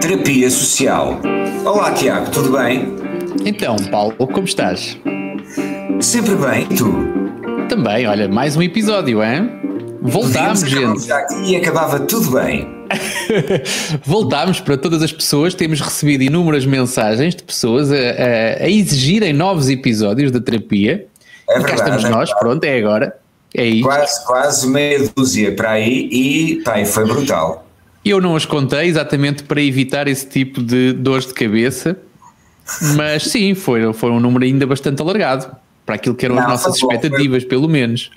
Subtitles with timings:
[0.00, 1.20] Terapia social.
[1.64, 2.96] Olá, Tiago, tudo bem?
[3.44, 4.98] Então, Paulo, como estás?
[6.00, 6.92] Sempre bem, e tu?
[7.68, 9.50] Também, olha, mais um episódio, hein?
[10.00, 11.10] Voltámos, gente.
[11.12, 12.81] Aqui e acabava tudo bem.
[14.04, 15.54] Voltámos para todas as pessoas.
[15.54, 21.06] Temos recebido inúmeras mensagens de pessoas a, a, a exigirem novos episódios da terapia.
[21.48, 22.38] É verdade, e cá estamos é nós, verdade.
[22.40, 23.16] pronto, é agora.
[23.54, 23.84] É isso.
[23.84, 27.66] Quase, quase meia dúzia para aí e pá, foi brutal.
[28.04, 31.96] Eu não as contei exatamente para evitar esse tipo de dores de cabeça,
[32.96, 36.48] mas sim, foi, foi um número ainda bastante alargado para aquilo que eram não, as
[36.48, 37.50] nossas expectativas, foi...
[37.50, 38.10] pelo menos.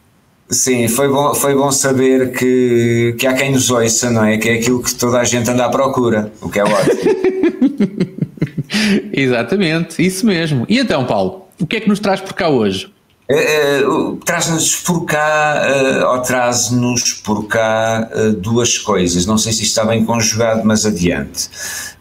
[0.49, 4.37] Sim, foi bom, foi bom saber que, que há quem nos ouça, não é?
[4.37, 8.15] Que é aquilo que toda a gente anda à procura, o que é ótimo.
[9.11, 10.65] Exatamente, isso mesmo.
[10.69, 12.93] E então, Paulo, o que é que nos traz por cá hoje?
[13.27, 19.25] Uh, uh, traz-nos por cá, uh, ou traz-nos por cá duas coisas.
[19.25, 21.49] Não sei se está bem conjugado, mas adiante.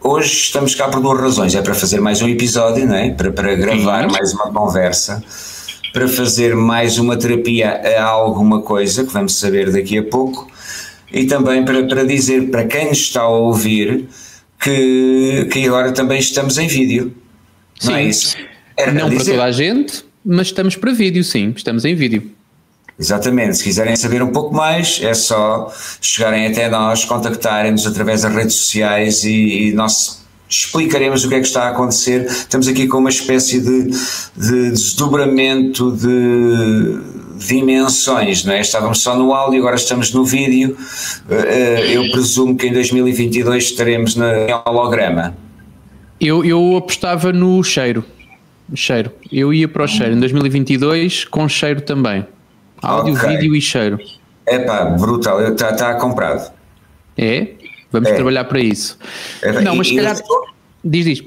[0.03, 1.55] Hoje estamos cá por duas razões.
[1.55, 3.09] É para fazer mais um episódio, não é?
[3.09, 4.11] para, para gravar Sim.
[4.15, 5.23] mais uma conversa,
[5.95, 10.51] para fazer mais uma terapia a alguma coisa, que vamos saber daqui a pouco,
[11.09, 14.05] e também para, para dizer para quem nos está a ouvir
[14.59, 17.15] que, que agora também estamos em vídeo.
[17.79, 17.87] Sim.
[17.87, 18.35] Não é isso?
[18.75, 22.29] Era não para, toda a gente mas estamos para vídeo, sim, estamos em vídeo.
[22.99, 28.33] Exatamente, se quiserem saber um pouco mais, é só chegarem até nós, contactarem-nos através das
[28.33, 32.25] redes sociais e, e nós explicaremos o que é que está a acontecer.
[32.25, 33.89] Estamos aqui com uma espécie de,
[34.35, 38.61] de desdobramento de dimensões, não é?
[38.61, 40.77] Estávamos só no áudio, agora estamos no vídeo.
[41.29, 44.25] Eh, eh, eu presumo que em 2022 estaremos no
[44.65, 45.35] holograma.
[46.19, 48.05] Eu, eu apostava no cheiro.
[48.73, 49.11] Cheiro.
[49.31, 52.25] Eu ia para o cheiro em 2022 com cheiro também.
[52.81, 53.29] Áudio, okay.
[53.29, 53.99] vídeo e cheiro.
[54.45, 55.41] É pá, brutal.
[55.41, 56.51] Está tá comprado.
[57.17, 57.47] É?
[57.95, 58.13] Vamos é.
[58.15, 58.97] trabalhar para isso.
[59.41, 60.13] É, não, mas se calhar.
[60.13, 60.45] Estou...
[60.83, 61.23] Diz, diz.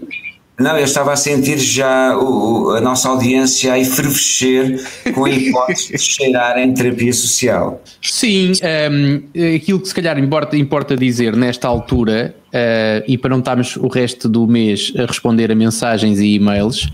[0.58, 4.84] Não, eu estava a sentir já o, a nossa audiência a efervescer
[5.14, 7.80] com a hipótese de cheirar em terapia social.
[8.02, 13.30] Sim, um, ehm, aquilo que se calhar importa, importa dizer nesta altura, uh, e para
[13.30, 16.90] não estarmos o resto do mês a responder a mensagens e e-mails,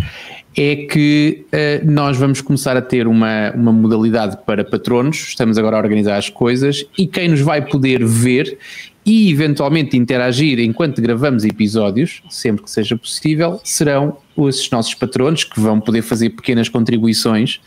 [0.56, 5.76] é que uh, nós vamos começar a ter uma, uma modalidade para patronos, estamos agora
[5.76, 8.58] a organizar as coisas e quem nos vai poder ver
[9.04, 15.60] e eventualmente interagir enquanto gravamos episódios, sempre que seja possível, serão os nossos patronos que
[15.60, 17.60] vão poder fazer pequenas contribuições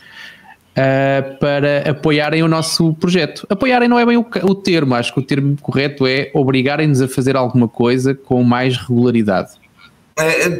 [0.72, 3.46] uh, para apoiarem o nosso projeto.
[3.48, 7.08] Apoiarem não é bem o, o termo, acho que o termo correto é obrigarem-nos a
[7.08, 9.50] fazer alguma coisa com mais regularidade.
[10.18, 10.58] É,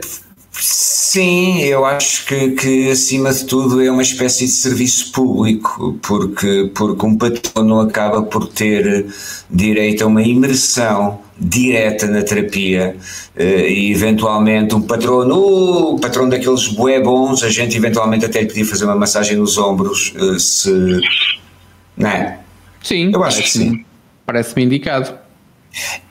[0.50, 6.70] Sim, eu acho que, que acima de tudo é uma espécie de serviço público, porque,
[6.75, 9.06] porque um patrono acaba por ter
[9.50, 12.97] direito a uma imersão direta na terapia
[13.37, 18.48] eh, e eventualmente um patrono, o patrono daqueles bué bons, a gente eventualmente até lhe
[18.48, 21.00] podia fazer uma massagem nos ombros eh, se...
[21.97, 22.41] não é?
[22.82, 23.84] Sim, eu acho que sim.
[24.26, 25.28] Parece-me indicado.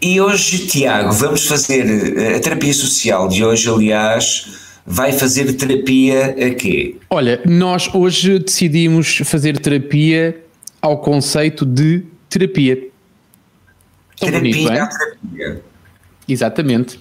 [0.01, 4.47] E hoje, Tiago, vamos fazer eh, a terapia social de hoje, aliás,
[4.85, 6.95] vai fazer terapia a quê?
[7.09, 10.41] Olha, nós hoje decidimos fazer terapia
[10.81, 12.87] ao conceito de terapia.
[14.19, 14.87] Tão terapia bonito, é?
[14.87, 15.63] terapia.
[16.27, 16.99] Exatamente.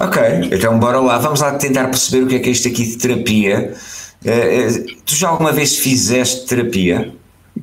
[0.00, 0.22] Ok,
[0.52, 2.98] então bora lá, vamos lá tentar perceber o que é que é isto aqui de
[2.98, 3.74] terapia.
[4.24, 7.12] Uh, tu já alguma vez fizeste terapia?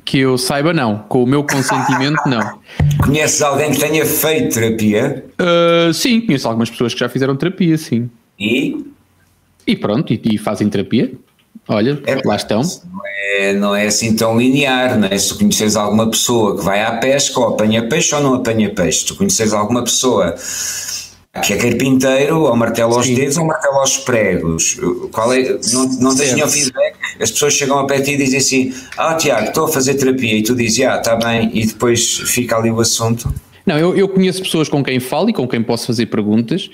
[0.04, 0.98] Que eu saiba, não.
[1.08, 2.58] Com o meu consentimento, não.
[3.04, 5.24] Conheces alguém que tenha feito terapia?
[5.40, 8.10] Uh, sim, conheço algumas pessoas que já fizeram terapia, sim.
[8.38, 8.84] E?
[9.66, 11.12] E pronto, e, e fazem terapia.
[11.68, 12.60] Olha, é, lá estão.
[12.60, 15.18] Não é, não é assim tão linear, não é?
[15.18, 18.72] Se tu conheces alguma pessoa que vai à pesca ou apanha peixe ou não apanha
[18.72, 20.34] peixe, se tu conheces alguma pessoa
[21.40, 23.14] que é carpinteiro, ou martelo aos Sim.
[23.14, 24.78] dedos, ou martelo aos pregos.
[25.12, 26.96] Qual é, não, não tens nenhum feedback?
[27.20, 30.36] As pessoas chegam a pé ti e dizem assim: Ah, Tiago, estou a fazer terapia,
[30.36, 33.32] e tu dizes, ah, está bem, e depois fica ali o assunto.
[33.64, 36.70] Não, eu, eu conheço pessoas com quem falo e com quem posso fazer perguntas,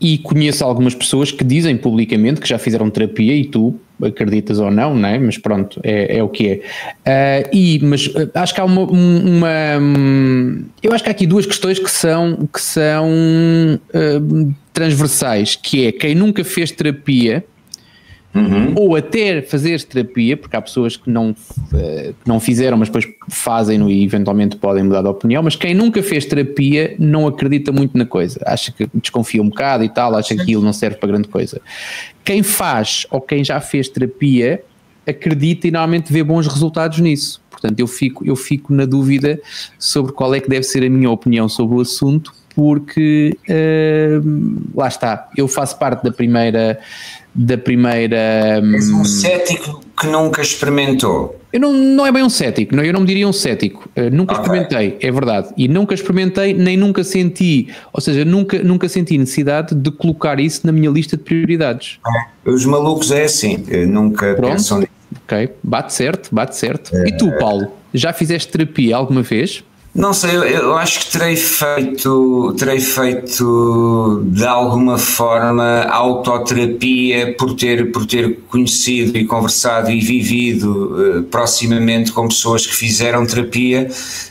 [0.00, 4.70] e conheço algumas pessoas que dizem publicamente que já fizeram terapia e tu acreditas ou
[4.70, 5.18] não, não é?
[5.18, 6.62] mas pronto, é, é o que
[7.04, 7.44] é.
[7.44, 11.26] Uh, e, mas ah, acho que há uma, uma, hum, Eu acho que há aqui
[11.26, 17.44] duas questões que são, que são uh, transversais, que é quem nunca fez terapia
[18.32, 18.74] Uhum.
[18.76, 21.34] Ou até fazer terapia, porque há pessoas que não,
[21.74, 25.42] eh, que não fizeram, mas depois fazem e eventualmente podem mudar de opinião.
[25.42, 29.82] Mas quem nunca fez terapia não acredita muito na coisa, acha que desconfia um bocado
[29.82, 31.60] e tal, acha que aquilo não serve para grande coisa.
[32.24, 34.62] Quem faz ou quem já fez terapia
[35.06, 37.42] acredita e normalmente vê bons resultados nisso.
[37.50, 39.40] Portanto, eu fico, eu fico na dúvida
[39.78, 44.88] sobre qual é que deve ser a minha opinião sobre o assunto, porque uh, lá
[44.88, 46.78] está, eu faço parte da primeira
[47.34, 48.60] da primeira.
[48.74, 51.38] És um hum, cético que nunca experimentou.
[51.52, 53.88] Eu não, não é bem um cético, não, eu não me diria um cético.
[53.96, 54.44] Uh, nunca okay.
[54.44, 55.48] experimentei, é verdade.
[55.56, 60.64] E nunca experimentei, nem nunca senti, ou seja, nunca, nunca senti necessidade de colocar isso
[60.64, 61.98] na minha lista de prioridades.
[62.06, 62.50] É.
[62.50, 64.52] Os malucos é assim, nunca Pronto.
[64.52, 64.92] pensam nisso.
[65.24, 66.94] Ok, bate certo, bate certo.
[66.94, 67.08] É.
[67.08, 69.64] E tu, Paulo, já fizeste terapia alguma vez?
[69.92, 77.56] Não sei, eu, eu, acho que terei feito, terei feito de alguma forma autoterapia por
[77.56, 83.88] ter, por ter conhecido e conversado e vivido uh, proximamente com pessoas que fizeram terapia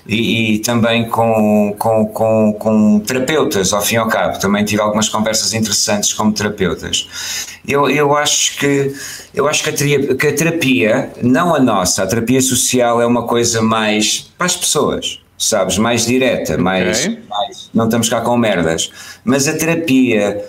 [0.07, 4.39] e, e, também com, com, com, com terapeutas, ao fim e ao cabo.
[4.39, 7.57] Também tive algumas conversas interessantes como terapeutas.
[7.67, 8.93] Eu, eu acho que
[9.35, 13.05] eu acho que a, terapia, que a terapia, não a nossa, a terapia social é
[13.05, 17.19] uma coisa mais para as pessoas sabes, mais direta, mais, okay.
[17.29, 18.91] mais, não estamos cá com merdas.
[19.23, 20.45] Mas a terapia,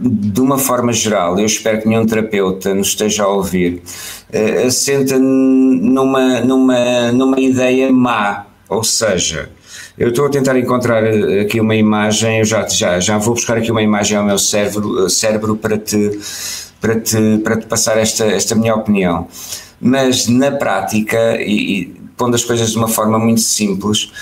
[0.00, 3.82] de uma forma geral, eu espero que nenhum terapeuta nos esteja a ouvir,
[4.32, 9.50] uh, assenta numa, numa, numa ideia má, ou seja,
[9.98, 13.58] eu estou a tentar encontrar eh, aqui uma imagem, eu já, já, já vou buscar
[13.58, 16.18] aqui uma imagem ao meu cérebro, eh, cérebro para, te,
[16.80, 19.28] para, te, para te passar esta, esta minha opinião.
[19.78, 24.12] Mas na prática, e, pondo as coisas de uma forma muito simples,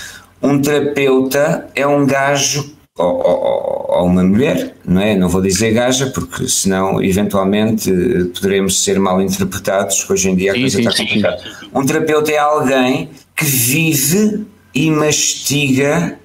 [0.41, 5.15] um terapeuta é um gajo ou, ou, ou, uma mulher, não é?
[5.15, 7.91] Não vou dizer gaja, porque senão eventualmente
[8.33, 11.43] poderemos ser mal interpretados, hoje em dia a sim, coisa sim, está complicada.
[11.73, 16.17] Um terapeuta é alguém que vive e mastiga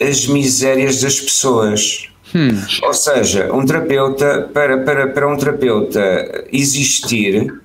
[0.00, 2.08] as misérias das pessoas.
[2.34, 2.58] Hum.
[2.82, 7.60] Ou seja, um terapeuta, para, para, para um terapeuta existir,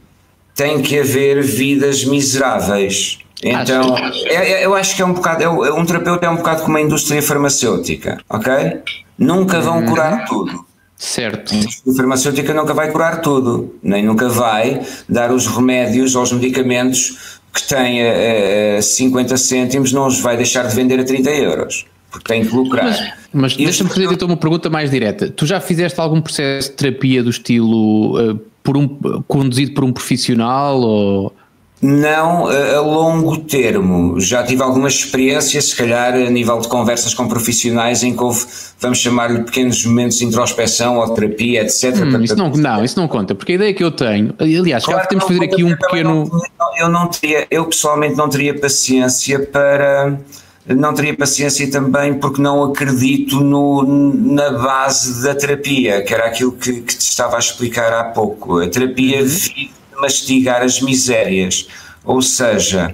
[0.56, 3.20] tem que haver vidas miseráveis.
[3.44, 3.96] Então,
[4.26, 6.78] é, eu acho que é um bocado, é, é, um terapeuta é um bocado como
[6.78, 8.82] a indústria farmacêutica, ok?
[9.18, 9.86] Nunca vão uhum.
[9.86, 10.66] curar tudo.
[10.98, 11.54] Certo.
[11.54, 17.42] A farmacêutica nunca vai curar tudo, nem nunca vai dar os remédios ou os medicamentos
[17.54, 21.86] que têm a, a 50 cêntimos, não os vai deixar de vender a 30 euros
[22.14, 22.86] porque tem que lucrar.
[22.86, 25.32] Mas, mas deixa-me fazer então uma pergunta mais direta.
[25.32, 28.88] Tu já fizeste algum processo de terapia do estilo uh, por um,
[29.28, 31.36] conduzido por um profissional ou
[31.84, 34.18] não a longo termo.
[34.18, 38.46] Já tive alguma experiência, se calhar a nível de conversas com profissionais, em que houve,
[38.80, 41.94] vamos chamar-lhe pequenos momentos de introspeção ou terapia, etc.
[41.98, 45.02] Hum, isso não, não, isso não conta, porque a ideia que eu tenho, aliás, claro
[45.02, 46.32] já temos de fazer aqui um pequeno.
[46.58, 50.18] Não, eu, não teria, eu pessoalmente não teria paciência para.
[50.66, 56.54] Não teria paciência também porque não acredito no, na base da terapia, que era aquilo
[56.54, 58.60] que, que te estava a explicar há pouco.
[58.60, 59.28] A terapia uhum.
[59.28, 61.68] vive mastigar as misérias.
[62.04, 62.94] Ou seja,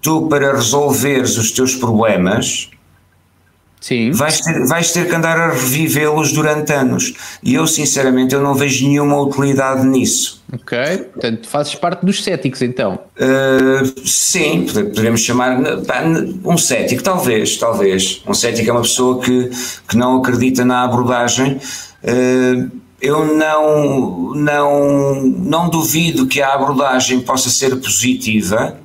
[0.00, 2.70] tu para resolveres os teus problemas
[3.86, 4.10] Sim.
[4.10, 7.14] Vais, ter, vais ter que andar a revivê-los durante anos.
[7.40, 10.42] E eu, sinceramente, eu não vejo nenhuma utilidade nisso.
[10.52, 10.76] Ok,
[11.12, 12.98] portanto, fazes parte dos céticos, então.
[13.16, 15.60] Uh, sim, podemos chamar
[16.44, 18.22] um cético, talvez, talvez.
[18.26, 19.50] Um cético é uma pessoa que,
[19.88, 21.60] que não acredita na abordagem.
[22.02, 28.78] Uh, eu não, não, não duvido que a abordagem possa ser positiva,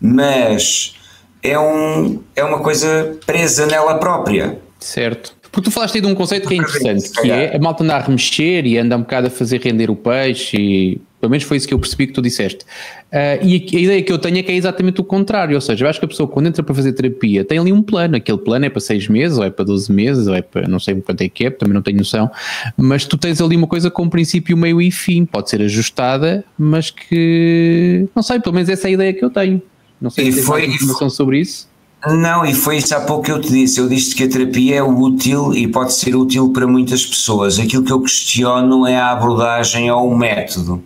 [0.00, 0.94] mas
[1.42, 4.60] é, um, é uma coisa presa nela própria.
[4.78, 5.33] Certo.
[5.54, 7.98] Porque tu falaste aí de um conceito que é interessante, que é a malta andar
[7.98, 11.56] a remexer e anda um bocado a fazer render o peixe e pelo menos foi
[11.56, 12.64] isso que eu percebi que tu disseste.
[13.12, 15.60] Uh, e a, a, ideia que eu tenho é que é exatamente o contrário, ou
[15.60, 18.16] seja, eu acho que a pessoa quando entra para fazer terapia tem ali um plano,
[18.16, 20.80] aquele plano é para 6 meses, ou é para 12 meses, ou é para não
[20.80, 22.28] sei quanto é que é, também não tenho noção,
[22.76, 26.90] mas tu tens ali uma coisa com princípio, meio e fim, pode ser ajustada, mas
[26.90, 29.62] que não sei, pelo menos essa é a ideia que eu tenho.
[30.00, 31.72] Não sei se tens informação sobre isso.
[32.06, 33.80] Não, e foi isso há pouco que eu te disse.
[33.80, 37.58] Eu disse que a terapia é útil e pode ser útil para muitas pessoas.
[37.58, 40.82] Aquilo que eu questiono é a abordagem ou o método.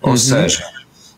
[0.00, 0.16] Ou uhum.
[0.16, 0.64] seja,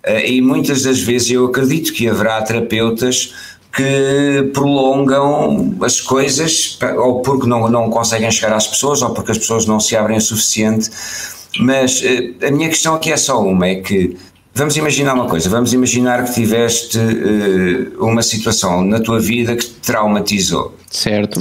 [0.02, 3.34] eh, e muitas das vezes eu acredito que haverá terapeutas
[3.74, 9.38] que prolongam as coisas, ou porque não, não conseguem chegar às pessoas, ou porque as
[9.38, 10.90] pessoas não se abrem o suficiente.
[11.58, 14.16] Mas eh, a minha questão aqui é só uma: é que
[14.54, 19.64] vamos imaginar uma coisa, vamos imaginar que tiveste uh, uma situação na tua vida que
[19.64, 20.76] te traumatizou.
[20.90, 21.40] Certo.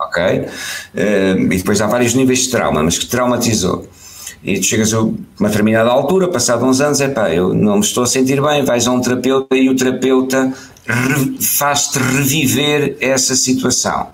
[0.00, 0.22] Ok?
[0.22, 3.86] Uh, e depois há vários níveis de trauma, mas que te traumatizou
[4.42, 7.84] E tu chegas a uma determinada altura, passado uns anos, é pá, eu não me
[7.84, 10.52] estou a sentir bem, vais a um terapeuta e o terapeuta
[11.40, 14.08] faz-te reviver essa situação.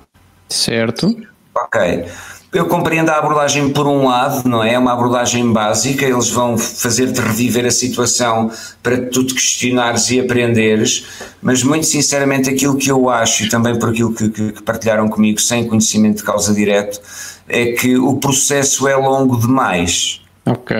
[0.49, 1.17] Certo.
[1.55, 2.05] Ok.
[2.51, 4.73] Eu compreendo a abordagem por um lado, não é?
[4.73, 8.51] É uma abordagem básica, eles vão fazer-te reviver a situação
[8.83, 11.07] para tu te questionares e aprenderes,
[11.43, 15.39] mas muito sinceramente aquilo que eu acho, e também por aquilo que, que, partilharam comigo,
[15.39, 16.99] sem conhecimento de causa direto,
[17.47, 20.23] é que o processo é longo demais.
[20.47, 20.75] Ok.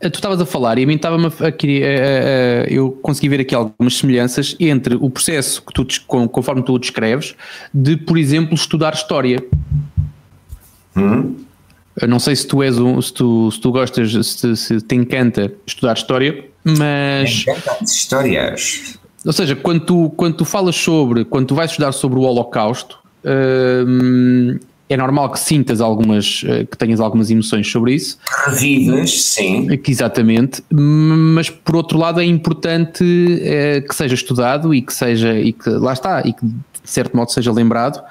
[0.00, 3.54] Tu estavas a falar e a mim estava-me aqui, uh, uh, eu consegui ver aqui
[3.54, 5.86] algumas semelhanças entre o processo que tu,
[6.28, 7.34] conforme tu descreves,
[7.72, 9.42] de, por exemplo, estudar história.
[10.96, 11.36] Hum?
[12.00, 14.94] Eu não sei se tu és um, se tu, se tu gostas, se, se te
[14.94, 17.44] encanta estudar história, mas.
[17.46, 18.98] Encanta histórias.
[19.24, 22.98] Ou seja, quando tu, quando tu falas sobre, quando tu vais estudar sobre o Holocausto,
[23.86, 28.18] hum, é normal que sintas algumas, eh, que tenhas algumas emoções sobre isso.
[28.46, 29.68] Revidas, sim.
[29.86, 33.04] Exatamente, mas por outro lado é importante
[33.42, 37.16] é, que seja estudado e que seja, e que lá está, e que de certo
[37.16, 38.02] modo seja lembrado,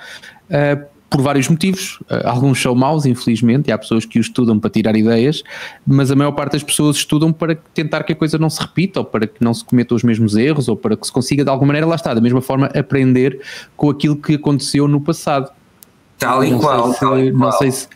[0.49, 0.77] é,
[1.09, 1.99] por vários motivos.
[2.23, 5.43] Alguns são maus, infelizmente, e há pessoas que o estudam para tirar ideias,
[5.85, 8.99] mas a maior parte das pessoas estudam para tentar que a coisa não se repita,
[8.99, 11.49] ou para que não se cometam os mesmos erros, ou para que se consiga de
[11.49, 13.39] alguma maneira, lá está, da mesma forma, aprender
[13.75, 15.51] com aquilo que aconteceu no passado.
[16.17, 17.51] Tal e não qual, se, tal e não qual.
[17.53, 17.87] sei se.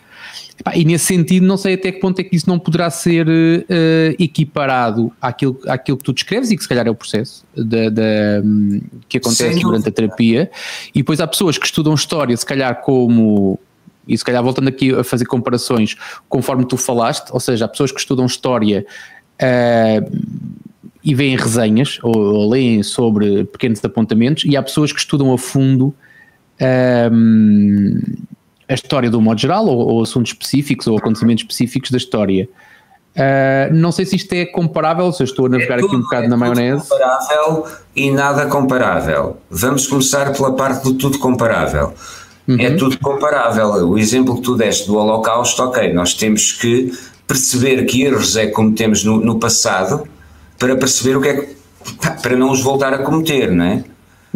[0.74, 4.14] E nesse sentido, não sei até que ponto é que isso não poderá ser uh,
[4.18, 8.82] equiparado àquilo, àquilo que tu descreves e que se calhar é o processo de, de,
[9.08, 10.50] que acontece durante a terapia.
[10.94, 13.58] E depois há pessoas que estudam história, se calhar como
[14.06, 15.96] e se calhar voltando aqui a fazer comparações
[16.28, 18.86] conforme tu falaste, ou seja, há pessoas que estudam história
[19.42, 20.18] uh,
[21.02, 25.38] e veem resenhas ou, ou, leem sobre pequenos apontamentos, e há pessoas que estudam a
[25.38, 25.94] fundo
[27.12, 28.00] um,
[28.68, 32.48] a história do modo geral, ou, ou, assuntos específicos, ou acontecimentos específicos da história.
[33.14, 35.96] Uh, não sei se isto é comparável, se eu estou a navegar é tudo, aqui
[35.96, 36.88] um bocado é na maionese.
[36.88, 39.36] comparável e nada comparável.
[39.48, 41.92] Vamos começar pela parte do tudo comparável.
[42.48, 42.60] Uhum.
[42.60, 43.68] É tudo comparável.
[43.88, 46.92] O exemplo que tu deste do Holocausto, ok, nós temos que
[47.26, 50.06] perceber que erros é que cometemos no, no passado
[50.58, 51.56] para perceber o que é que.
[52.22, 53.84] para não os voltar a cometer, não é?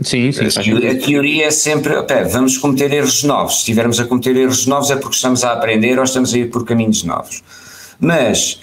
[0.03, 0.45] Sim, sim.
[0.45, 1.95] A, a teoria é sempre,
[2.31, 3.55] vamos cometer erros novos.
[3.55, 6.51] Se estivermos a cometer erros novos é porque estamos a aprender ou estamos a ir
[6.51, 7.43] por caminhos novos.
[8.01, 8.61] Mas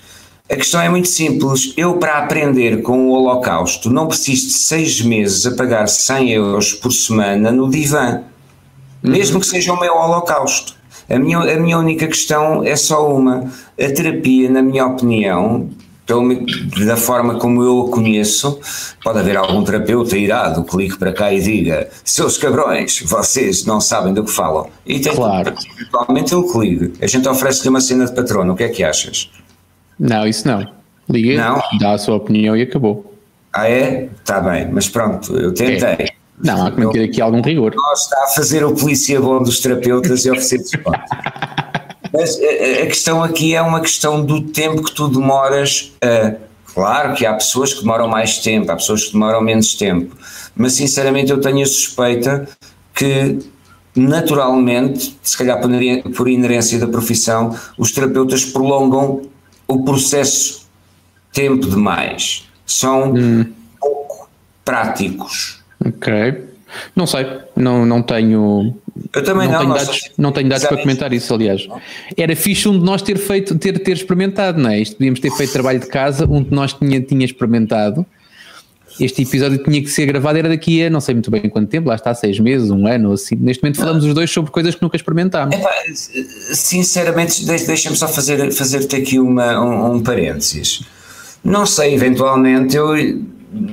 [0.49, 1.73] a questão é muito simples.
[1.75, 6.73] Eu, para aprender com o Holocausto, não preciso de seis meses a pagar 100 euros
[6.73, 8.21] por semana no divã,
[9.03, 10.75] mesmo que seja o meu Holocausto.
[11.09, 13.51] A minha, a minha única questão é só uma.
[13.79, 15.69] A terapia, na minha opinião,
[16.85, 18.59] da forma como eu a conheço,
[19.03, 23.81] pode haver algum terapeuta irado que ligue para cá e diga: seus cabrões, vocês não
[23.81, 24.69] sabem do que falam.
[24.85, 25.51] E tem claro.
[25.53, 26.93] principalmente ele que ligue.
[27.01, 29.31] A gente oferece-lhe uma cena de patrono, o que é que achas?
[29.99, 30.67] Não, isso não.
[31.09, 31.61] Liga, não?
[31.79, 33.13] dá a sua opinião e acabou.
[33.53, 34.09] Ah, é?
[34.19, 36.05] Está bem, mas pronto, eu tentei.
[36.05, 36.07] É.
[36.43, 37.73] Não, há que manter aqui algum rigor.
[37.73, 40.99] Nós está a fazer o polícia bom dos terapeutas e oferecer desconto.
[42.15, 46.35] Mas a, questão aqui é uma questão do tempo que tu demoras a.
[46.73, 50.13] Claro que há pessoas que demoram mais tempo, há pessoas que demoram menos tempo,
[50.53, 52.49] mas sinceramente eu tenho a suspeita
[52.93, 53.39] que
[53.95, 55.57] naturalmente, se calhar
[56.13, 59.21] por inerência da profissão, os terapeutas prolongam
[59.65, 60.67] o processo
[61.31, 62.45] tempo demais.
[62.65, 63.45] São hum.
[63.79, 64.29] pouco
[64.65, 65.63] práticos.
[65.85, 66.54] Ok.
[66.95, 68.75] Não sei, não, não tenho.
[69.13, 69.53] Eu também não.
[69.53, 71.67] Não tenho dados, não tenho dados para comentar isso, aliás.
[72.15, 74.79] Era fixe um de nós ter feito, ter, ter experimentado, não é?
[74.79, 78.05] Isto podíamos ter feito trabalho de casa, um de nós tinha, tinha experimentado.
[78.99, 81.89] Este episódio tinha que ser gravado, era daqui a não sei muito bem quanto tempo,
[81.89, 83.35] lá está, seis meses, um ano, assim.
[83.35, 85.53] Neste momento falamos os dois sobre coisas que nunca experimentámos.
[85.53, 85.73] Epá,
[86.53, 90.83] sinceramente, deixa-me só fazer, fazer-te aqui uma, um, um parênteses.
[91.43, 92.95] Não sei, eventualmente eu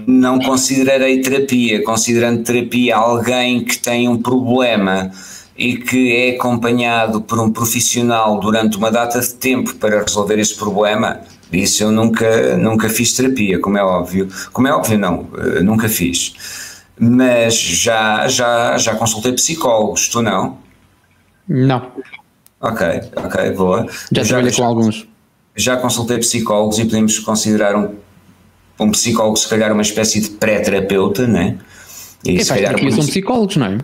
[0.06, 5.10] não considerarei terapia, considerando terapia alguém que tem um problema
[5.56, 10.54] e que é acompanhado por um profissional durante uma data de tempo para resolver esse
[10.54, 11.20] problema,
[11.52, 14.28] isso eu nunca, nunca fiz terapia, como é óbvio.
[14.52, 16.34] Como é óbvio, não, eh, nunca fiz.
[16.98, 20.58] Mas já, já, já consultei psicólogos, tu não?
[21.46, 21.92] Não.
[22.60, 22.86] Ok,
[23.16, 23.86] ok, boa.
[24.10, 25.06] Já trabalhei com alguns.
[25.54, 27.96] Já consultei psicólogos e podemos considerar um
[28.82, 31.56] um psicólogo, se calhar, uma espécie de pré-terapeuta, não é?
[32.24, 32.80] E Quem se calhar.
[32.80, 32.96] Muito...
[32.96, 33.78] são psicólogos, não é?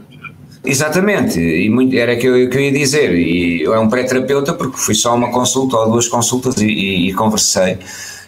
[0.64, 4.76] Exatamente, e muito, era que eu, que eu ia dizer, e é um pré-terapeuta porque
[4.76, 7.78] fui só uma consulta ou duas consultas e, e, e conversei.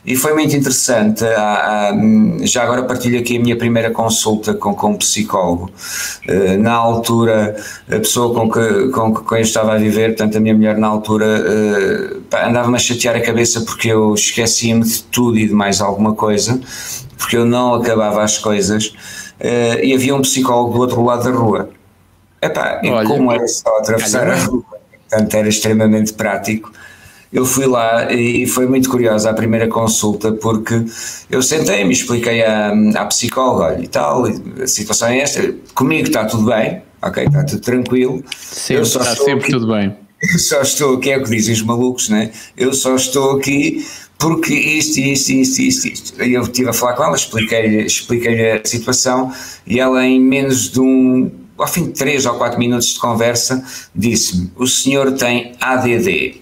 [0.05, 1.25] E foi muito interessante.
[1.25, 1.95] Há, há,
[2.43, 5.71] já agora partilho aqui a minha primeira consulta com, com um psicólogo.
[6.29, 7.57] Uh, na altura,
[7.89, 10.87] a pessoa com que, com que eu estava a viver, portanto, a minha mulher na
[10.87, 11.27] altura,
[12.47, 16.61] andava-me a chatear a cabeça porque eu esquecia-me de tudo e de mais alguma coisa,
[17.19, 18.93] porque eu não acabava as coisas,
[19.83, 21.71] e havia um psicólogo do outro lado da rua.
[22.43, 24.65] Epá, Olha, como era só atravessar a rua,
[25.09, 26.73] portanto, era extremamente prático
[27.33, 30.85] eu fui lá e foi muito curiosa a primeira consulta porque
[31.31, 34.25] eu sentei-me, expliquei à, à psicóloga, e tal,
[34.63, 38.25] a situação é esta, comigo está tudo bem, ok, está tudo tranquilo.
[38.37, 39.97] Sempre, está sempre aqui, tudo bem.
[40.21, 42.31] Eu só estou aqui, é o que dizem os malucos, né?
[42.55, 43.87] Eu só estou aqui
[44.19, 46.23] porque isto, isto, isto, isto, isto.
[46.23, 49.33] Eu estive a falar com ela, expliquei-lhe expliquei a situação
[49.67, 53.65] e ela em menos de um, ao fim de três ou quatro minutos de conversa,
[53.95, 56.40] disse-me, o senhor tem ADD.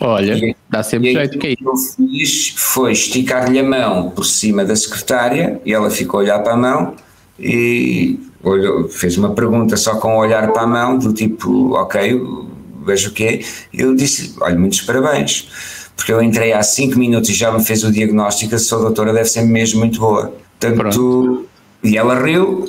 [0.00, 1.62] Olha, e, dá sempre jeito que é isso.
[1.62, 6.20] O que eu fiz foi esticar-lhe a mão por cima da secretária e ela ficou
[6.20, 6.94] a olhar para a mão
[7.38, 12.18] e olhou, fez uma pergunta só com o olhar para a mão, do tipo, ok,
[12.84, 13.40] vejo o que é.
[13.72, 15.48] Eu disse olha, muitos parabéns,
[15.94, 19.12] porque eu entrei há 5 minutos e já me fez o diagnóstico, a sua doutora
[19.12, 20.32] deve ser mesmo muito boa.
[20.58, 21.46] Portanto,
[21.82, 22.68] e ela riu,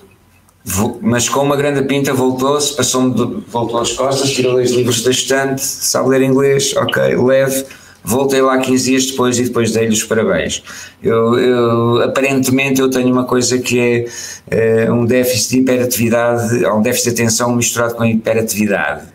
[1.01, 5.62] mas com uma grande pinta voltou-se, passou-me, voltou às costas, tirou dois livros da estante,
[5.62, 7.65] sabe ler inglês, ok, leve,
[8.03, 10.63] voltei lá 15 dias depois e depois dei-lhe os parabéns.
[11.01, 14.08] Eu, eu, aparentemente eu tenho uma coisa que
[14.50, 19.08] é, é um déficit de hiperatividade, ou um déficit de atenção misturado com hiperatividade.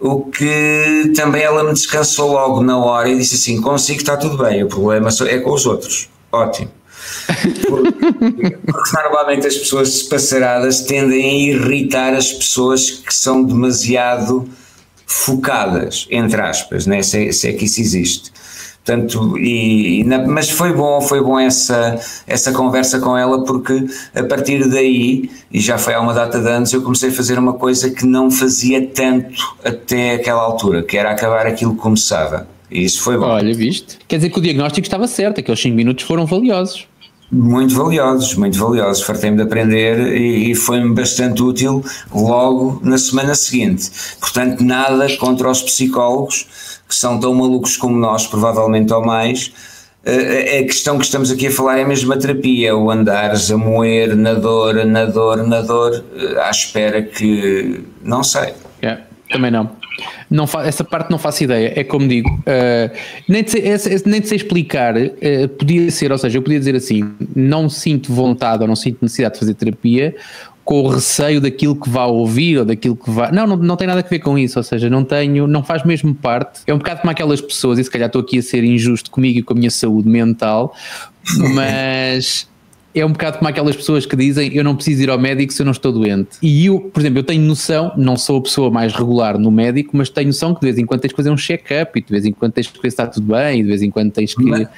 [0.00, 4.36] O que também ela me descansou logo na hora e disse assim: consigo, está tudo
[4.36, 6.10] bem, o problema é com os outros.
[6.32, 6.81] Ótimo.
[7.68, 8.56] Porque,
[8.94, 14.48] normalmente as pessoas passaradas tendem a irritar as pessoas que são demasiado
[15.06, 17.02] focadas, entre aspas, né?
[17.02, 18.32] se, é, se é que isso existe.
[18.84, 23.86] Portanto, e, e na, mas foi bom, foi bom essa, essa conversa com ela porque
[24.12, 27.38] a partir daí, e já foi há uma data de anos, eu comecei a fazer
[27.38, 32.48] uma coisa que não fazia tanto até aquela altura, que era acabar aquilo que começava.
[32.68, 33.26] E isso foi bom.
[33.26, 33.98] Olha, viste?
[34.08, 36.88] Quer dizer que o diagnóstico estava certo, aqueles 5 minutos foram valiosos
[37.32, 39.02] muito valiosos, muito valiosos.
[39.02, 41.82] Fartei-me de aprender e, e foi-me bastante útil
[42.14, 43.90] logo na semana seguinte.
[44.20, 46.46] Portanto, nada contra os psicólogos
[46.86, 49.50] que são tão malucos como nós, provavelmente ou mais.
[50.04, 54.14] A questão que estamos aqui a falar é a terapia, é o andares a moer
[54.16, 56.04] na dor, na dor, na dor,
[56.44, 57.82] à espera que.
[58.02, 58.52] não sei.
[58.82, 59.70] Yeah, também não.
[60.30, 61.72] Não essa parte não faço ideia.
[61.76, 62.96] É como digo, uh,
[63.28, 66.74] nem, de sei, nem de sei explicar, uh, podia ser, ou seja, eu podia dizer
[66.74, 70.14] assim: não sinto vontade ou não sinto necessidade de fazer terapia
[70.64, 73.32] com o receio daquilo que vá ouvir ou daquilo que vá.
[73.32, 75.84] Não, não, não tem nada a ver com isso, ou seja, não tenho, não faz
[75.84, 76.60] mesmo parte.
[76.66, 79.40] É um bocado como aquelas pessoas, e se calhar estou aqui a ser injusto comigo
[79.40, 80.74] e com a minha saúde mental,
[81.54, 82.46] mas
[82.94, 85.62] é um bocado como aquelas pessoas que dizem eu não preciso ir ao médico se
[85.62, 86.30] eu não estou doente.
[86.42, 89.96] E eu, por exemplo, eu tenho noção, não sou a pessoa mais regular no médico,
[89.96, 92.10] mas tenho noção que de vez em quando tens que fazer um check-up e de
[92.10, 94.10] vez em quando tens que ver se está tudo bem e de vez em quando
[94.12, 94.44] tens que.
[94.44, 94.68] Mas,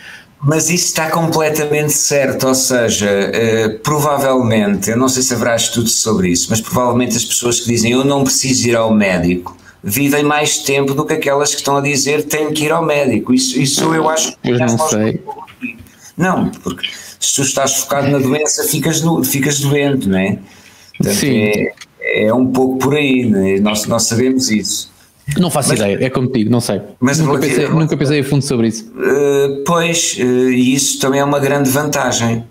[0.41, 5.95] mas isso está completamente certo, ou seja, uh, provavelmente, eu não sei se haverá estudos
[5.97, 10.25] sobre isso, mas provavelmente as pessoas que dizem eu não preciso ir ao médico vivem
[10.25, 13.35] mais tempo do que aquelas que estão a dizer tenho que ir ao médico.
[13.35, 14.51] Isso, isso eu acho que.
[14.51, 15.21] Eu não sei.
[16.17, 16.89] Não, porque
[17.27, 20.39] se tu estás focado na doença, ficas, no, ficas doente, não é?
[20.97, 21.37] Portanto, Sim.
[21.37, 21.75] É,
[22.27, 23.61] é um pouco por aí, é?
[23.61, 24.93] nós, nós sabemos isso.
[25.39, 26.83] Não faço mas, ideia, é como digo, não sei.
[27.01, 28.93] Mas nunca, pensei, nunca pensei a fundo sobre isso.
[28.93, 32.45] Uh, pois, uh, e isso também é uma grande vantagem.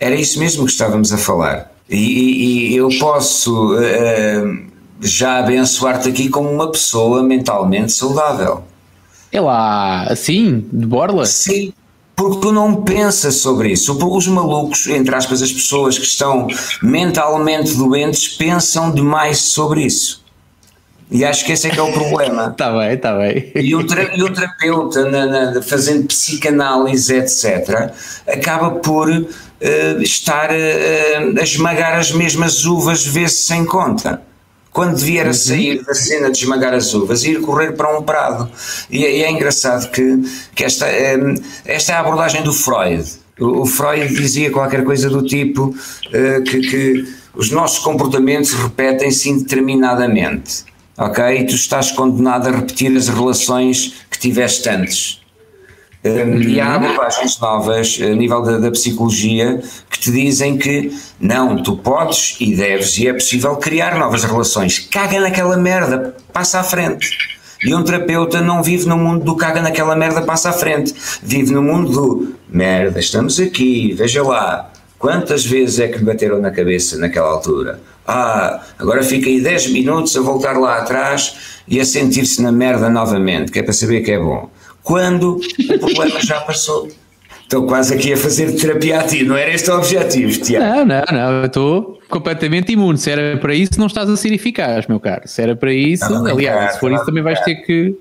[0.00, 1.70] Era isso mesmo que estávamos a falar.
[1.88, 4.58] E, e, e eu posso uh,
[5.00, 8.64] já abençoar-te aqui como uma pessoa mentalmente saudável.
[9.30, 11.26] É lá, assim, de borla?
[11.26, 11.72] Sim,
[12.16, 13.92] porque tu não pensas sobre isso.
[13.92, 16.46] Os malucos, entre aspas, as pessoas que estão
[16.82, 20.22] mentalmente doentes, pensam demais sobre isso.
[21.10, 22.48] E acho que esse é que é o problema.
[22.48, 23.52] Está bem, está bem.
[23.54, 27.92] E o, e o terapeuta, na, na, fazendo psicanálise, etc.,
[28.26, 34.22] acaba por uh, estar uh, a esmagar as mesmas uvas vezes sem conta
[34.74, 35.34] quando vier a uhum.
[35.34, 38.50] sair da cena de esmagar as uvas, ir correr para um prado.
[38.90, 40.20] E, é, e é engraçado que,
[40.52, 41.16] que esta, é,
[41.64, 43.04] esta é a abordagem do Freud.
[43.38, 49.30] O, o Freud dizia qualquer coisa do tipo uh, que, que os nossos comportamentos repetem-se
[49.30, 50.64] indeterminadamente.
[50.98, 51.24] Ok?
[51.24, 55.23] E tu estás condenado a repetir as relações que tiveste antes.
[56.04, 56.84] Um, e há uhum.
[56.84, 62.54] abordagens novas a nível da, da, psicologia que te dizem que não, tu podes e
[62.54, 64.78] deves e é possível criar novas relações.
[64.78, 67.08] Caga naquela merda, passa à frente.
[67.64, 70.94] E um terapeuta não vive no mundo do caga naquela merda, passa à frente.
[71.22, 74.70] Vive no mundo do merda, estamos aqui, veja lá.
[74.98, 77.80] Quantas vezes é que lhe bateram na cabeça naquela altura?
[78.06, 82.90] Ah, agora fica aí 10 minutos a voltar lá atrás e a sentir-se na merda
[82.90, 84.50] novamente, que é para saber que é bom.
[84.84, 86.88] Quando o problema já passou.
[87.42, 90.64] Estou quase aqui a fazer terapia a ti, não era este o objetivo, Tiago?
[90.64, 92.96] Não, não, não, eu estou completamente imune.
[92.96, 95.22] Se era para isso, não estás a ser eficaz, meu caro.
[95.26, 97.98] Se era para isso, não, aliás, se for isso, também vais ter que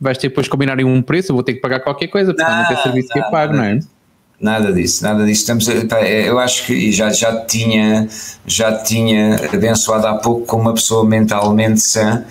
[0.00, 2.58] vais ter depois combinarem um preço, eu vou ter que pagar qualquer coisa, porque não,
[2.58, 3.80] não tem serviço que eu pago, não é?
[4.38, 5.40] Nada disso, nada disso.
[5.40, 8.06] Estamos, eu acho que já, já tinha
[8.46, 12.24] já tinha abençoado há pouco com uma pessoa mentalmente sã,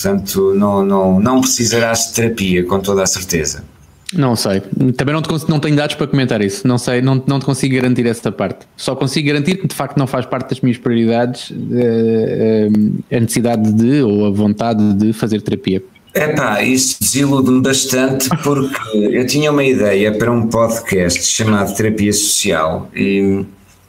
[0.00, 3.64] portanto não, não, não precisarás de terapia, com toda a certeza.
[4.12, 4.60] Não sei,
[4.96, 7.76] também não, te, não tenho dados para comentar isso, não sei, não, não te consigo
[7.76, 8.66] garantir essa parte.
[8.76, 12.68] Só consigo garantir que de facto não faz parte das minhas prioridades eh,
[13.10, 15.80] eh, a necessidade de ou a vontade de fazer terapia.
[16.12, 22.90] Epá, isso desilude-me bastante porque eu tinha uma ideia para um podcast chamado Terapia Social
[22.92, 23.44] e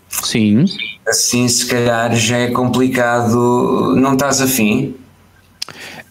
[0.07, 0.65] Sim.
[1.07, 4.93] assim se calhar já é complicado, não estás afim?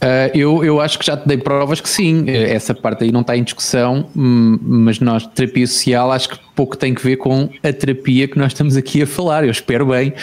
[0.02, 3.20] Uh, eu, eu acho que já te dei provas que sim, essa parte aí não
[3.20, 7.50] está em discussão, hum, mas nós, terapia social, acho que pouco tem que ver com
[7.62, 10.14] a terapia que nós estamos aqui a falar, eu espero bem,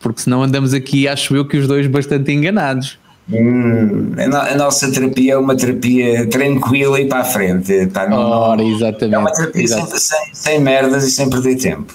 [0.00, 2.98] porque senão andamos aqui, acho eu que os dois bastante enganados.
[3.30, 7.86] Hum, a, nossa terapia é uma terapia tranquila e para a frente.
[7.88, 9.14] Tá, não, Ora, exatamente.
[9.14, 11.92] É uma terapia sem, sem, sem, merdas e sem perder tempo.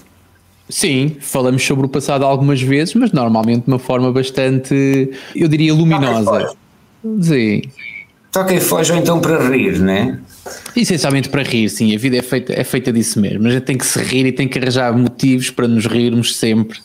[0.69, 5.73] Sim, falamos sobre o passado algumas vezes, mas normalmente de uma forma bastante, eu diria,
[5.73, 6.54] luminosa.
[7.22, 7.62] Sim.
[8.32, 10.20] Toca e foge ou então para rir, né?
[10.76, 11.94] Essencialmente para rir, sim.
[11.94, 13.48] A vida é feita, é feita disso mesmo.
[13.48, 16.80] A gente tem que se rir e tem que arranjar motivos para nos rirmos sempre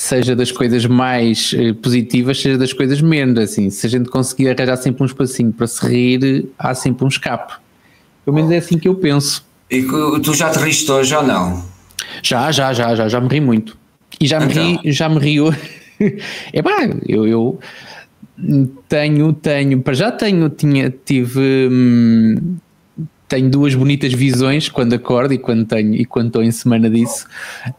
[0.00, 4.48] seja das coisas mais eh, positivas, seja das coisas menos, assim, se a gente conseguir
[4.48, 7.52] arranjar sempre um espacinho para se rir, há sempre um escape.
[8.24, 9.44] Pelo menos é assim que eu penso.
[9.70, 9.82] E
[10.22, 11.62] tu já te riste hoje ou não?
[12.22, 13.76] Já, já, já, já, já me ri muito.
[14.18, 14.80] E já me então.
[14.82, 15.54] ri, já me rio.
[16.50, 17.60] é pá, eu, eu
[18.88, 22.56] tenho, tenho, para já tenho, tinha, tive, hum,
[23.28, 27.26] tenho duas bonitas visões quando acordo e quando tenho e quando estou em semana disso,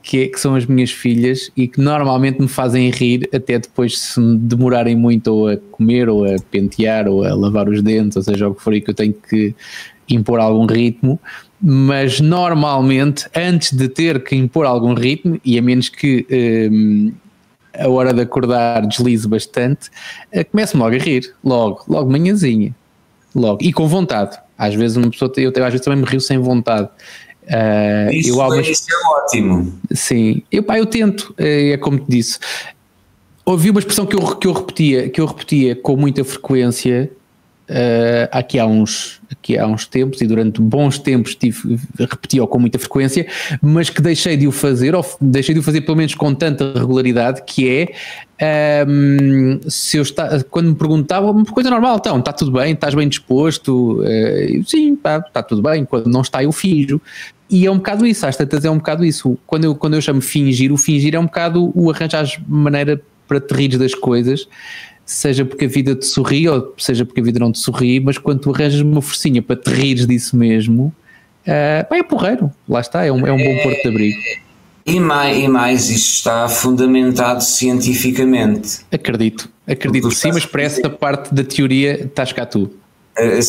[0.01, 3.99] que, é, que são as minhas filhas e que normalmente me fazem rir até depois
[3.99, 8.23] se demorarem muito ou a comer ou a pentear ou a lavar os dentes, ou
[8.23, 9.53] seja, o que for aí que eu tenho que
[10.09, 11.19] impor algum ritmo,
[11.61, 16.25] mas normalmente antes de ter que impor algum ritmo, e a menos que
[16.71, 17.11] hum,
[17.77, 19.89] a hora de acordar deslize bastante,
[20.31, 22.75] eh, começo-me logo a rir, logo, logo manhãzinha,
[23.35, 26.37] logo, e com vontade às vezes uma pessoa, eu, às vezes também me rio sem
[26.37, 26.87] vontade.
[27.45, 29.73] Uh, isso, eu, é, isso é ótimo.
[29.91, 32.37] Sim, eu, pá, eu tento, é, é como te disse.
[33.43, 37.11] Ouvi uma expressão que eu, que eu repetia, que eu repetia com muita frequência
[37.71, 42.59] uh, aqui, há uns, aqui há uns tempos e durante bons tempos tive, repetia com
[42.59, 43.25] muita frequência,
[43.61, 46.73] mas que deixei de o fazer, ou deixei de o fazer pelo menos com tanta
[46.77, 47.69] regularidade, que
[48.39, 52.93] é um, se eu está, quando me perguntavam, coisa normal, então, está tudo bem, estás
[52.93, 54.01] bem disposto?
[54.01, 57.01] Uh, sim, está, está tudo bem, quando não está eu finjo.
[57.49, 59.37] E é um bocado isso, às tantas é um bocado isso.
[59.45, 63.39] Quando eu, quando eu chamo fingir, o fingir é um bocado o arranjar maneira para
[63.39, 64.45] te das coisas,
[65.11, 68.17] seja porque a vida te sorri ou seja porque a vida não te sorri, mas
[68.17, 70.93] quando tu arranjas uma forcinha para te rires disso mesmo,
[71.45, 74.17] uh, é porreiro, lá está, é um, é um bom porto de abrigo.
[74.85, 78.79] E mais, e mais, isto está fundamentado cientificamente.
[78.91, 82.71] Acredito, acredito sim, mas para essa parte da teoria estás cá tu.
[83.19, 83.39] Uh,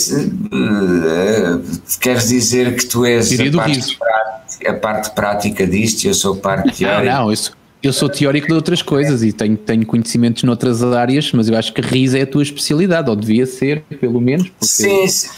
[0.52, 1.62] uh,
[2.00, 6.36] queres dizer que tu és a parte, prática, a parte, prática disto e eu sou
[6.36, 7.04] parte teórica?
[7.04, 11.32] Não, não, isso, eu sou teórico de outras coisas e tenho, tenho conhecimentos noutras áreas,
[11.32, 14.48] mas eu acho que RIS é a tua especialidade, ou devia ser, pelo menos.
[14.48, 14.66] Porque...
[14.66, 15.28] Sim, sim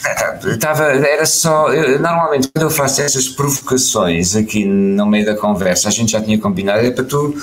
[0.44, 1.72] estava, era só.
[1.72, 6.20] Eu, normalmente, quando eu faço essas provocações aqui no meio da conversa, a gente já
[6.20, 7.34] tinha combinado, é para tu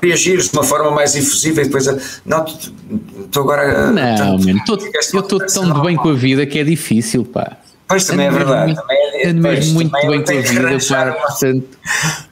[0.00, 1.86] reagires de uma forma mais efusiva e depois.
[2.24, 3.90] Não, estou agora.
[3.90, 7.58] Não, tanto, eu estou tão de bem com a vida que é difícil, pá.
[7.86, 8.74] Pois também é verdade.
[8.74, 11.14] Também é, mesmo muito bem com a vida, claro.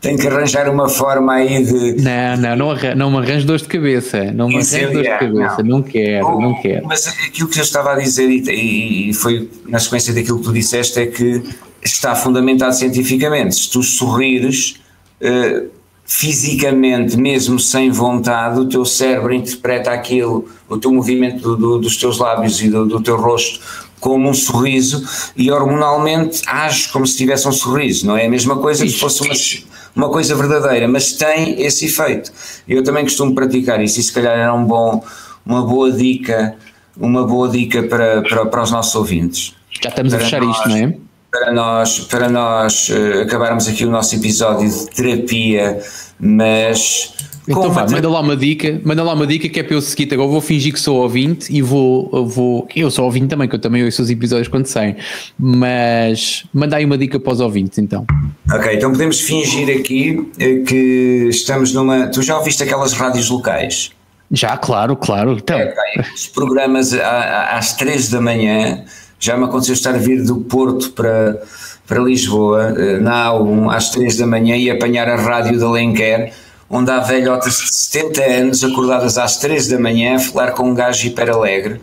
[0.01, 2.03] Tem que arranjar uma forma aí de.
[2.03, 4.33] Não, não, não, arran não me arranjo dores de cabeça.
[4.33, 5.63] Não me arranjo dores de cabeça.
[5.63, 6.87] Não, não quero, oh, não quero.
[6.87, 10.53] Mas aquilo que eu estava a dizer, e, e foi na sequência daquilo que tu
[10.53, 11.43] disseste, é que
[11.85, 13.55] está fundamentado cientificamente.
[13.55, 14.81] Se tu sorrires.
[15.21, 21.79] Uh, fisicamente, mesmo sem vontade, o teu cérebro interpreta aquilo, o teu movimento do, do,
[21.79, 23.61] dos teus lábios e do, do, teu rosto
[24.03, 25.03] como um sorriso
[25.35, 28.99] e hormonalmente age como se tivesse um sorriso, não é a mesma coisa que se
[28.99, 32.31] fosse uma, uma coisa verdadeira, mas tem esse efeito.
[32.69, 35.03] Eu também costumo praticar isso e se calhar era um bom,
[35.47, 36.57] uma boa dica
[36.97, 39.55] uma boa dica para, para, para os nossos ouvintes.
[39.83, 40.95] Já estamos para a fechar nós, isto, não é?
[41.31, 45.81] Para nós, para nós uh, acabarmos aqui o nosso episódio de terapia,
[46.21, 47.15] mas
[47.47, 50.13] então vá, manda lá uma dica, manda lá uma dica que é para eu seguir.
[50.13, 52.69] Agora vou fingir que sou ouvinte e vou, vou.
[52.75, 54.97] Eu sou ouvinte também, que eu também ouço os episódios quando saem.
[55.39, 58.07] Mas manda aí uma dica para os ouvintes então.
[58.53, 62.07] Ok, então podemos fingir aqui eh, que estamos numa.
[62.09, 63.91] Tu já ouviste aquelas rádios locais?
[64.31, 65.33] Já, claro, claro.
[65.33, 65.59] Então.
[65.59, 65.75] É,
[66.15, 68.85] os programas às três da manhã,
[69.19, 71.43] já me aconteceu estar a vir do Porto para,
[71.87, 76.33] para Lisboa, eh, na A1, às três da manhã e apanhar a rádio da Lenquer
[76.73, 80.75] onde há velhotas de 70 anos acordadas às 3 da manhã a falar com um
[80.75, 81.79] gajo hiper alegre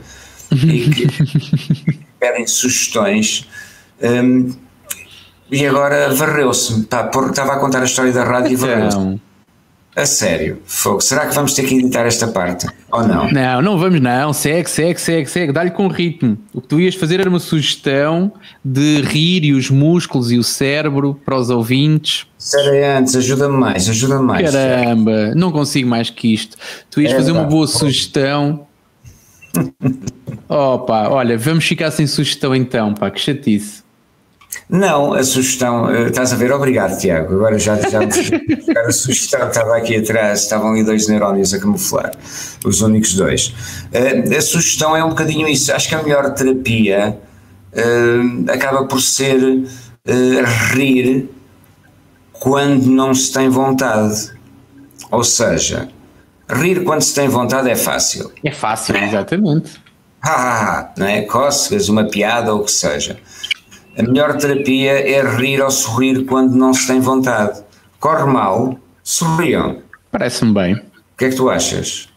[0.51, 3.47] e que pedem sugestões.
[4.01, 4.51] Um,
[5.51, 6.81] e agora varreu-se.
[6.81, 9.19] Estava a contar a história da rádio e varreu-se.
[9.99, 11.01] A sério, fogo.
[11.01, 12.65] Será que vamos ter que editar esta parte?
[12.89, 13.29] Ou não?
[13.29, 14.31] Não, não vamos não.
[14.31, 15.51] Segue, segue, segue, segue.
[15.51, 16.37] Dá-lhe com ritmo.
[16.53, 18.31] O que tu ias fazer era uma sugestão
[18.63, 22.25] de rir e os músculos e o cérebro para os ouvintes.
[22.37, 24.49] Sério, antes, ajuda-me mais, ajuda-me mais.
[24.49, 26.55] Caramba, não consigo mais que isto.
[26.89, 28.67] Tu ias é, fazer uma boa sugestão.
[30.47, 33.83] Opa, olha, vamos ficar sem sugestão então, pá, que chatice.
[34.69, 37.99] Não, a sugestão, eh, estás a ver, obrigado Tiago, agora já, já
[38.85, 42.11] a sugestão estava aqui atrás, estavam ali dois neurónios a camuflar,
[42.63, 43.47] os únicos dois.
[43.93, 47.17] Uh, a sugestão é um bocadinho isso, acho que a melhor terapia
[47.73, 49.39] uh, acaba por ser
[50.71, 51.29] rir
[52.33, 54.31] quando não se tem vontade,
[55.11, 55.89] ou seja,
[56.49, 58.31] rir quando se tem vontade é fácil.
[58.43, 59.79] É fácil, exatamente.
[60.21, 61.21] Ah, não é?
[61.21, 63.19] Cócegas, uma piada ou o que seja
[63.97, 67.61] a melhor terapia é rir ou sorrir quando não se tem vontade.
[67.99, 69.77] Corre mal, sorriam.
[70.11, 70.75] Parece-me bem.
[70.75, 70.81] O
[71.17, 72.09] que é que tu achas?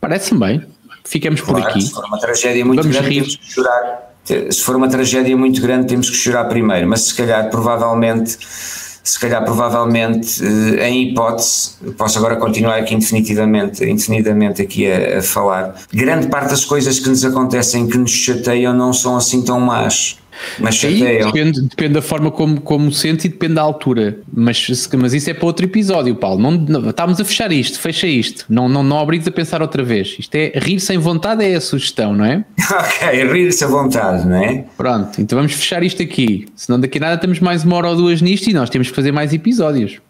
[0.00, 0.62] Parece-me bem.
[1.04, 1.82] Ficamos claro, por aqui.
[1.82, 3.20] Se for uma tragédia muito Vamos grande, rir.
[3.22, 4.14] temos que chorar.
[4.24, 9.18] Se for uma tragédia muito grande, temos que chorar primeiro, mas se calhar, provavelmente, se
[9.18, 15.74] calhar, provavelmente, eh, em hipótese, posso agora continuar aqui indefinidamente, indefinidamente aqui a, a falar.
[15.90, 20.18] Grande parte das coisas que nos acontecem, que nos chateiam, não são assim tão más
[20.58, 24.18] mas Aí depende, depende da forma como, como sente e depende da altura.
[24.32, 26.40] Mas, mas isso é para outro episódio, Paulo.
[26.40, 28.44] Não, não, estamos a fechar isto, fecha isto.
[28.48, 30.16] Não, não, não obrigues a pensar outra vez.
[30.18, 32.44] Isto é rir sem vontade, é a sugestão, não é?
[32.70, 34.64] ok, rir sem vontade, não é?
[34.76, 36.46] Pronto, então vamos fechar isto aqui.
[36.56, 38.96] Senão daqui a nada temos mais uma hora ou duas nisto e nós temos que
[38.96, 40.00] fazer mais episódios.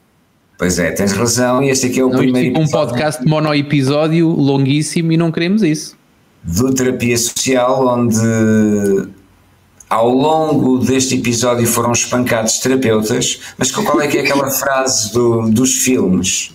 [0.58, 1.62] Pois é, tens razão.
[1.62, 2.68] E este aqui é o não, primeiro episódio.
[2.68, 5.96] um podcast mono episódio longuíssimo e não queremos isso.
[6.42, 8.18] Do terapia social, onde
[9.88, 15.48] ao longo deste episódio foram espancados terapeutas, mas qual é que é aquela frase do,
[15.48, 16.54] dos filmes?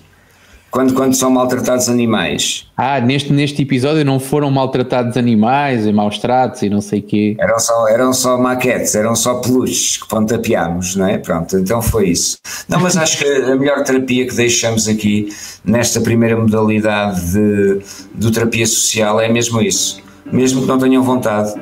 [0.70, 2.68] Quando, quando são maltratados animais.
[2.76, 7.04] Ah, neste, neste episódio não foram maltratados animais e maus tratos e não sei o
[7.04, 7.36] quê.
[7.40, 11.20] Eram só, eram só maquetes, eram só peluches que pontapeámos, não é?
[11.20, 12.38] Pronto, então foi isso.
[12.68, 15.30] Não, mas acho que a melhor terapia que deixamos aqui
[15.64, 17.82] nesta primeira modalidade de,
[18.16, 20.02] de terapia social é mesmo isso.
[20.32, 21.54] Mesmo que não tenham vontade,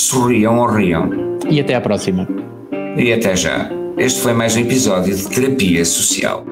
[0.00, 1.10] sorriam ou riam.
[1.48, 2.26] E até à próxima.
[2.96, 3.70] E até já.
[3.96, 6.44] Este foi mais um episódio de Terapia Social.